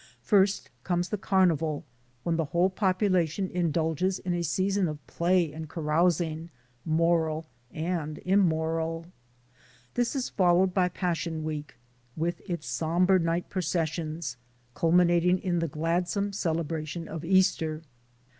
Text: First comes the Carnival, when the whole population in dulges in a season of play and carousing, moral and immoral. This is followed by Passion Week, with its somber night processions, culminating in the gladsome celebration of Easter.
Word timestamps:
First 0.23 0.71
comes 0.83 1.09
the 1.09 1.17
Carnival, 1.19 1.83
when 2.23 2.35
the 2.35 2.45
whole 2.45 2.71
population 2.71 3.47
in 3.47 3.71
dulges 3.71 4.17
in 4.17 4.33
a 4.33 4.41
season 4.41 4.87
of 4.87 5.05
play 5.05 5.53
and 5.53 5.69
carousing, 5.69 6.49
moral 6.83 7.45
and 7.71 8.17
immoral. 8.25 9.05
This 9.93 10.15
is 10.15 10.29
followed 10.29 10.73
by 10.73 10.89
Passion 10.89 11.43
Week, 11.43 11.75
with 12.17 12.41
its 12.49 12.65
somber 12.65 13.19
night 13.19 13.47
processions, 13.47 14.37
culminating 14.73 15.37
in 15.37 15.59
the 15.59 15.67
gladsome 15.67 16.33
celebration 16.33 17.07
of 17.07 17.23
Easter. 17.23 17.83